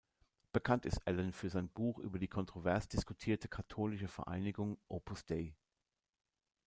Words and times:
Bekannt 0.51 0.87
ist 0.87 1.05
Allen 1.05 1.31
für 1.31 1.51
sein 1.51 1.69
Buch 1.69 1.99
über 1.99 2.17
die 2.17 2.27
kontrovers 2.27 2.87
diskutierte 2.87 3.47
katholische 3.47 4.07
Vereinigung 4.07 4.79
Opus 4.87 5.23
Dei. 5.25 5.53